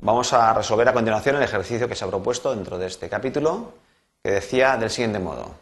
[0.00, 3.74] Vamos a resolver a continuación el ejercicio que se ha propuesto dentro de este capítulo,
[4.22, 5.56] que decía del siguiente modo.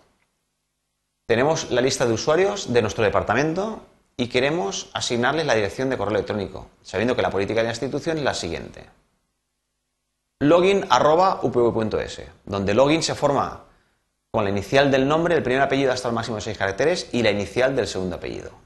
[1.27, 3.81] Tenemos la lista de usuarios de nuestro departamento
[4.15, 8.19] y queremos asignarles la dirección de correo electrónico, sabiendo que la política de la institución
[8.19, 8.85] es la siguiente.
[10.41, 13.65] Login.upv.es, donde login se forma
[14.31, 17.23] con la inicial del nombre, el primer apellido hasta el máximo de seis caracteres y
[17.23, 18.66] la inicial del segundo apellido.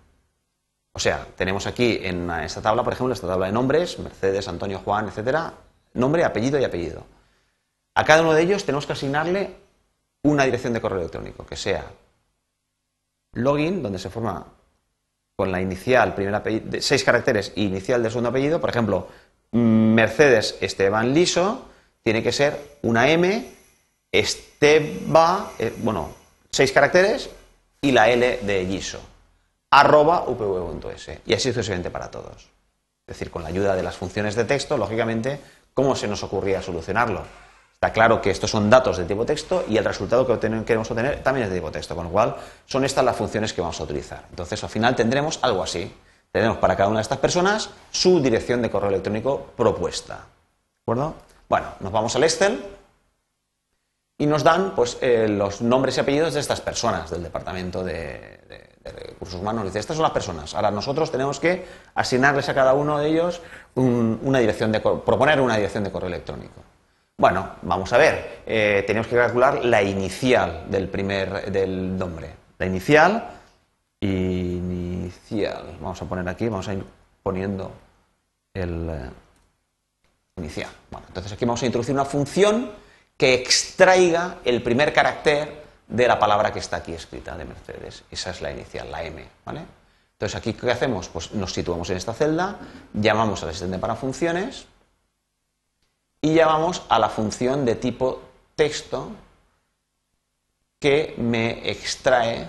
[0.92, 4.80] O sea, tenemos aquí en esta tabla, por ejemplo, esta tabla de nombres, Mercedes, Antonio,
[4.84, 5.54] Juan, etcétera,
[5.94, 7.04] nombre, apellido y apellido.
[7.94, 9.54] A cada uno de ellos tenemos que asignarle
[10.22, 11.84] una dirección de correo electrónico, que sea
[13.34, 14.46] login, donde se forma
[15.36, 18.60] con la inicial, primer apellido, seis caracteres y inicial del segundo apellido.
[18.60, 19.08] Por ejemplo,
[19.52, 21.68] Mercedes Esteban Liso
[22.02, 23.54] tiene que ser una M,
[24.12, 26.10] Esteba, eh, bueno,
[26.50, 27.30] seis caracteres
[27.80, 29.09] y la L de Liso
[29.70, 32.48] arroba upv.es y así sucesivamente para todos.
[33.06, 35.40] Es decir, con la ayuda de las funciones de texto, lógicamente,
[35.74, 37.22] ¿cómo se nos ocurría solucionarlo?
[37.72, 41.22] Está claro que estos son datos de tipo texto y el resultado que queremos obtener
[41.22, 42.36] también es de tipo texto, con lo cual
[42.66, 44.26] son estas las funciones que vamos a utilizar.
[44.28, 45.92] Entonces, al final tendremos algo así.
[46.30, 50.16] Tenemos para cada una de estas personas su dirección de correo electrónico propuesta.
[50.16, 51.14] ¿De acuerdo?
[51.48, 52.62] Bueno, nos vamos al Excel
[54.18, 58.40] y nos dan pues, eh, los nombres y apellidos de estas personas del departamento de
[58.50, 60.54] de recursos humanos dice, estas son las personas.
[60.54, 63.40] Ahora nosotros tenemos que asignarles a cada uno de ellos
[63.74, 66.62] una dirección de, proponer una dirección de correo electrónico.
[67.18, 72.30] Bueno, vamos a ver, eh, tenemos que calcular la inicial del primer, del nombre.
[72.58, 73.28] La inicial,
[74.00, 76.82] inicial, vamos a poner aquí, vamos a ir
[77.22, 77.72] poniendo
[78.54, 79.10] el eh,
[80.36, 80.70] inicial.
[80.90, 82.70] Bueno, entonces aquí vamos a introducir una función
[83.18, 88.04] que extraiga el primer carácter de la palabra que está aquí escrita de Mercedes.
[88.10, 89.28] Esa es la inicial, la M.
[89.44, 89.64] ¿vale?
[90.12, 91.08] Entonces, aquí, ¿qué hacemos?
[91.08, 92.58] Pues nos situamos en esta celda,
[92.92, 94.66] llamamos al asistente para funciones
[96.20, 98.22] y llamamos a la función de tipo
[98.54, 99.10] texto
[100.78, 102.48] que me extrae,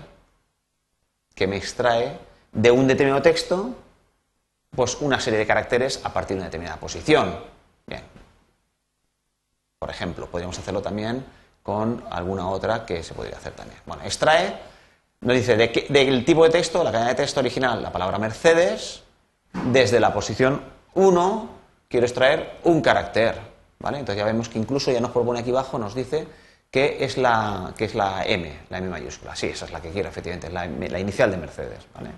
[1.34, 2.20] que me extrae
[2.52, 3.74] de un determinado texto
[4.76, 7.40] pues una serie de caracteres a partir de una determinada posición.
[7.88, 8.04] Bien.
[9.80, 11.26] Por ejemplo, podríamos hacerlo también
[11.64, 13.80] con alguna otra que se podría hacer también.
[13.86, 14.56] Bueno, extrae,
[15.22, 19.04] nos dice de del tipo de texto, la cadena de texto original, la palabra Mercedes,
[19.54, 20.62] desde la posición
[20.94, 21.50] 1
[21.88, 23.36] quiero extraer un carácter,
[23.80, 24.00] ¿vale?
[24.00, 26.26] Entonces ya vemos que incluso ya nos propone aquí abajo, nos dice
[26.72, 29.36] que es la, que es la M, la M mayúscula.
[29.36, 32.12] Sí, esa es la que quiero, efectivamente, es la, la inicial de Mercedes, ¿vale?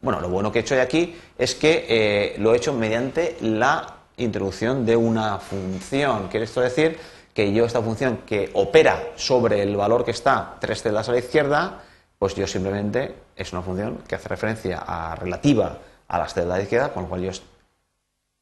[0.00, 3.36] Bueno, lo bueno que he hecho de aquí es que eh, lo he hecho mediante
[3.42, 6.28] la introducción de una función.
[6.28, 6.98] Quiere esto decir
[7.38, 11.18] que yo esta función que opera sobre el valor que está tres celdas a la
[11.20, 11.82] izquierda,
[12.18, 15.78] pues yo simplemente es una función que hace referencia a relativa
[16.08, 17.30] a las celdas de la izquierda, con lo cual yo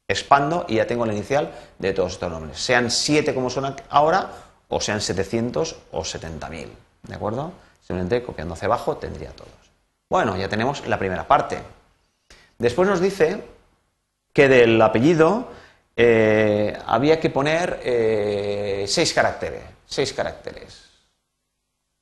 [0.09, 4.31] expando y ya tengo la inicial de todos estos nombres, sean 7 como son ahora
[4.69, 6.69] o sean 700 o 70.000,
[7.03, 7.53] ¿de acuerdo?
[7.87, 9.53] Simplemente copiando hacia abajo tendría todos.
[10.09, 11.59] Bueno, ya tenemos la primera parte.
[12.57, 13.45] Después nos dice
[14.33, 15.49] que del apellido
[15.97, 20.85] eh, había que poner eh, seis caracteres, seis caracteres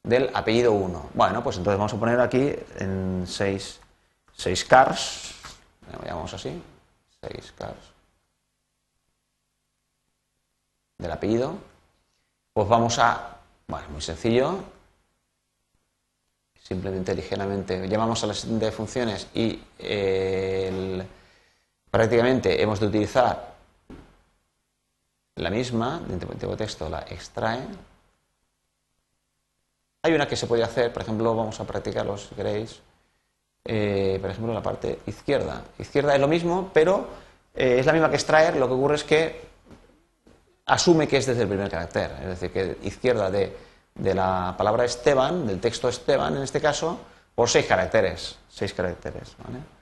[0.03, 1.11] del apellido 1.
[1.15, 3.79] Bueno, pues entonces vamos a poner aquí en seis,
[4.35, 5.35] seis cars,
[5.93, 6.61] lo llamamos así,
[7.21, 7.79] seis cars
[10.99, 11.57] del apellido.
[12.53, 13.37] Pues vamos a,
[13.69, 14.59] bueno, muy sencillo,
[16.61, 21.05] simplemente ligeramente llamamos a las de funciones y eh,
[21.91, 23.54] prácticamente hemos de utilizar
[25.37, 27.61] la misma, de tipo texto, la extrae.
[30.03, 32.81] Hay una que se puede hacer, por ejemplo, vamos a practicarlo si queréis.
[33.65, 35.63] Eh, por ejemplo, la parte izquierda.
[35.79, 37.09] Izquierda es lo mismo, pero
[37.55, 38.57] eh, es la misma que extraer.
[38.57, 39.41] Lo que ocurre es que
[40.67, 42.11] asume que es desde el primer carácter.
[42.21, 43.57] Es decir, que izquierda de,
[43.95, 47.01] de la palabra Esteban, del texto Esteban en este caso,
[47.35, 48.37] por seis caracteres.
[48.49, 49.35] Seis caracteres.
[49.39, 49.74] ¿vale?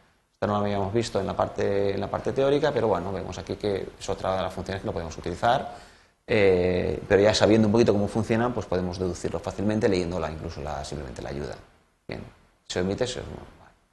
[0.47, 3.57] No lo habíamos visto en la parte, en la parte teórica, pero bueno, vemos aquí
[3.57, 5.77] que es otra de las funciones que lo podemos utilizar.
[6.27, 10.85] Eh, pero ya sabiendo un poquito cómo funciona, pues podemos deducirlo fácilmente leyéndola, incluso la,
[10.85, 11.57] simplemente la ayuda.
[12.07, 12.23] Bien,
[12.67, 13.21] se omite, se,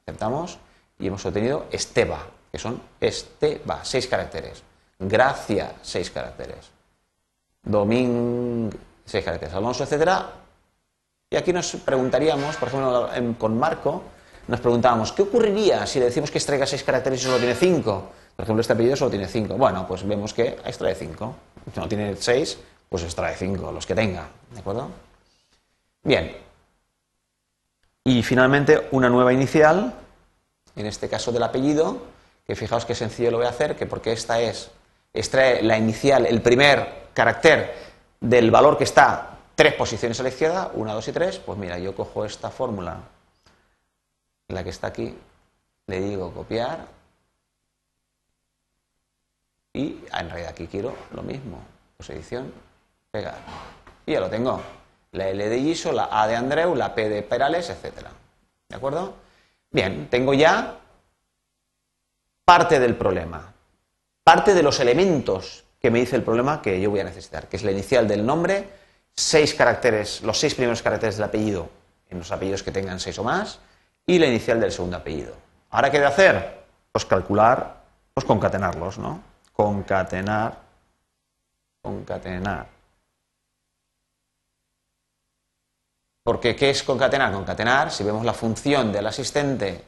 [0.02, 0.58] aceptamos
[0.98, 4.64] y hemos obtenido Esteba, que son Esteba, seis caracteres.
[5.00, 6.72] Gracia, seis caracteres.
[7.64, 8.70] Doming,
[9.06, 9.54] seis caracteres.
[9.56, 10.30] Alonso, etcétera.
[11.30, 14.04] Y aquí nos preguntaríamos, por ejemplo, con Marco,
[14.50, 18.10] nos preguntábamos, ¿qué ocurriría si le decimos que extraiga seis caracteres y solo tiene cinco?
[18.36, 19.56] Por ejemplo, este apellido solo tiene cinco.
[19.56, 21.36] Bueno, pues vemos que extrae cinco.
[21.72, 22.58] Si no tiene seis,
[22.90, 24.28] pues extrae cinco, los que tenga.
[24.52, 24.90] ¿De acuerdo?
[26.04, 26.36] Bien.
[28.06, 29.94] Y finalmente, una nueva inicial,
[30.76, 32.02] en este caso del apellido,
[32.48, 34.72] que fijaos qué sencillo lo voy a hacer, que porque esta es
[35.14, 37.76] extrae la inicial, el primer carácter
[38.20, 41.78] del valor que está tres posiciones a la izquierda, una, dos y tres, pues mira,
[41.78, 42.98] yo cojo esta fórmula,
[44.50, 45.16] la que está aquí,
[45.88, 46.88] le digo copiar
[49.74, 51.62] y en realidad aquí quiero lo mismo,
[51.98, 52.52] pues edición,
[53.12, 53.38] pegar.
[54.06, 54.62] Y ya lo tengo.
[55.12, 58.12] La L de Giso, la A de Andreu, la P de Perales, etcétera.
[58.68, 59.16] ¿De acuerdo?
[59.72, 60.80] Bien, tengo ya
[62.46, 63.54] parte del problema,
[64.24, 67.58] parte de los elementos que me dice el problema que yo voy a necesitar, que
[67.58, 68.68] es la inicial del nombre,
[69.14, 71.70] seis caracteres, los seis primeros caracteres del apellido
[72.10, 73.60] en los apellidos que tengan seis o más,
[74.10, 75.36] y la inicial del segundo apellido.
[75.70, 76.64] Ahora, ¿qué de hacer?
[76.92, 77.76] Pues calcular,
[78.12, 79.22] pues concatenarlos, ¿no?
[79.54, 80.58] Concatenar,
[81.80, 82.66] concatenar.
[86.24, 87.32] Porque, ¿qué es concatenar?
[87.32, 89.84] Concatenar, si vemos la función del asistente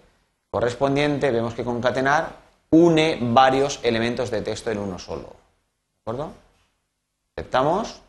[0.51, 2.29] correspondiente, vemos que concatenar
[2.69, 5.29] une varios elementos de texto en uno solo.
[5.29, 6.33] ¿De acuerdo?
[7.35, 8.01] Aceptamos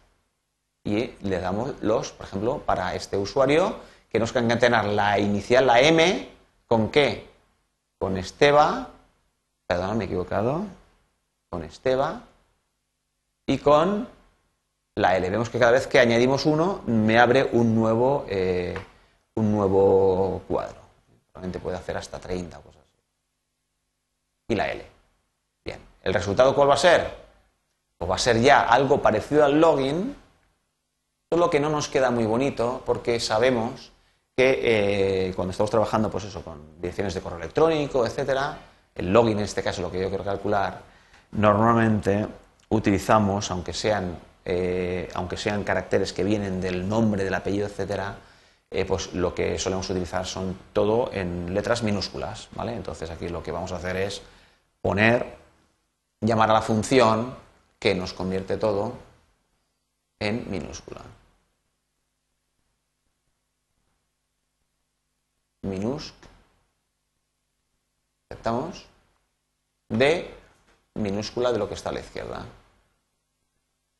[0.84, 3.76] y le damos los, por ejemplo, para este usuario,
[4.12, 6.28] que nos concatenar la inicial, la M,
[6.68, 7.30] ¿con qué?
[7.98, 8.90] Con Esteba,
[9.66, 10.64] perdón, me he equivocado,
[11.48, 12.20] con Esteba
[13.46, 14.06] y con
[14.96, 15.30] la L.
[15.30, 18.76] Vemos que cada vez que añadimos uno me abre un nuevo, eh,
[19.36, 20.82] un nuevo cuadro.
[21.32, 22.82] Probablemente puede hacer hasta 30 cosas.
[24.48, 24.84] Y la L.
[25.64, 25.78] Bien.
[26.02, 27.16] ¿El resultado cuál va a ser?
[27.96, 30.14] Pues va a ser ya algo parecido al login,
[31.30, 33.92] solo que no nos queda muy bonito porque sabemos
[34.36, 38.58] que eh, cuando estamos trabajando pues eso, con direcciones de correo electrónico, etcétera,
[38.94, 40.80] el login en este caso, lo que yo quiero calcular,
[41.32, 42.26] normalmente
[42.68, 48.16] utilizamos, aunque sean eh, aunque sean caracteres que vienen del nombre, del apellido, etcétera,
[48.70, 52.74] eh, pues lo que solemos utilizar son todo en letras minúsculas, ¿vale?
[52.74, 54.22] Entonces aquí lo que vamos a hacer es
[54.80, 55.36] poner,
[56.20, 57.36] llamar a la función
[57.78, 58.94] que nos convierte todo
[60.18, 61.02] en minúscula.
[65.62, 66.30] Minúscula.
[68.28, 68.86] Aceptamos
[69.88, 70.34] de
[70.94, 72.44] minúscula de lo que está a la izquierda.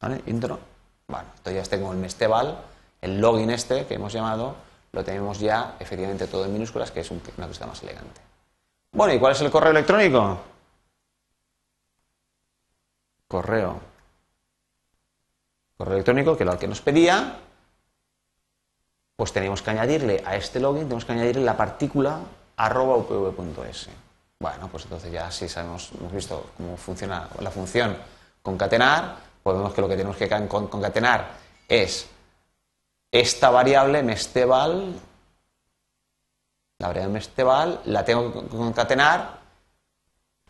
[0.00, 0.22] ¿Vale?
[0.26, 0.58] Intro.
[1.06, 2.58] Bueno, esto ya tengo el Mesteval,
[3.00, 4.56] el login este que hemos llamado,
[4.92, 8.20] lo tenemos ya efectivamente todo en minúsculas, que es una cosa más elegante.
[8.92, 10.38] Bueno, ¿y cuál es el correo electrónico?
[13.28, 13.80] Correo.
[15.76, 17.38] Correo electrónico, que era el que nos pedía,
[19.22, 22.18] pues tenemos que añadirle a este login, tenemos que añadirle la partícula
[22.56, 23.88] arroba upv.es.
[24.40, 27.96] Bueno, pues entonces ya sí sabemos, hemos visto cómo funciona la función
[28.42, 31.28] concatenar, podemos que lo que tenemos que concatenar
[31.68, 32.08] es
[33.12, 34.92] esta variable mesteval,
[36.80, 39.38] la variable mesteval, la tengo que concatenar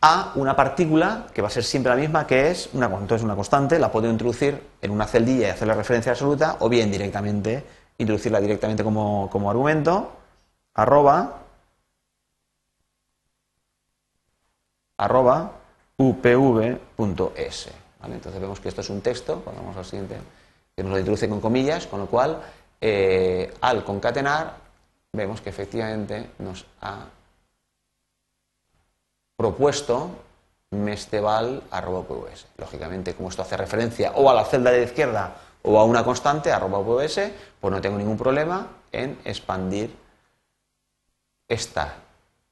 [0.00, 3.36] a una partícula que va a ser siempre la misma, que es una, entonces una
[3.36, 8.40] constante, la puedo introducir en una celdilla y hacerle referencia absoluta, o bien directamente, introducirla
[8.40, 10.12] directamente como, como argumento,
[10.74, 11.40] arroba,
[14.96, 15.52] arroba
[15.96, 17.70] upv.s.
[18.04, 20.16] Entonces vemos que esto es un texto, vamos al siguiente,
[20.74, 22.42] que nos lo introduce con comillas, con lo cual
[22.80, 24.56] eh, al concatenar
[25.12, 27.06] vemos que efectivamente nos ha
[29.36, 30.10] propuesto
[30.72, 32.46] mesteval.pvs.
[32.56, 36.04] Lógicamente, como esto hace referencia o a la celda de la izquierda o a una
[36.04, 37.31] constante, arroba pues
[37.62, 39.95] no tengo ningún problema en expandir
[41.49, 41.95] esta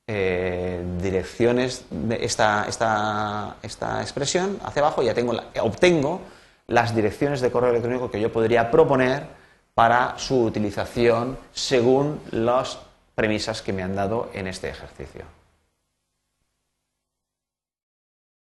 [0.06, 6.20] eh, de esta, esta, esta, expresión hacia abajo, ya tengo obtengo
[6.66, 9.24] las direcciones de correo electrónico que yo podría proponer
[9.74, 12.78] para su utilización según las
[13.14, 15.39] premisas que me han dado en este ejercicio.